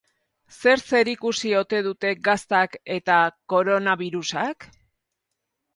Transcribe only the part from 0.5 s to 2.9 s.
Zer zerikusi ote dute gaztak